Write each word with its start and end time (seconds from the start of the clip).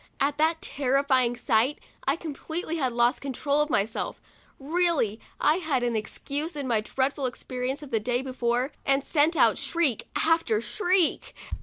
At 0.19 0.39
that 0.39 0.63
terrifying 0.63 1.35
sight, 1.37 1.77
I 2.07 2.15
completely 2.15 2.77
lost 2.79 3.21
control 3.21 3.61
of 3.61 3.69
myself; 3.69 4.19
really, 4.57 5.19
I 5.39 5.57
had 5.57 5.83
an 5.83 5.95
excuse 5.95 6.55
in 6.55 6.67
my 6.67 6.81
dreadful 6.81 7.27
experience 7.27 7.83
of 7.83 7.91
the 7.91 7.99
day 7.99 8.23
before, 8.23 8.71
and 8.83 9.03
sent 9.03 9.35
out 9.35 9.59
shriek 9.59 10.07
after 10.15 10.59
shriek. 10.59 11.35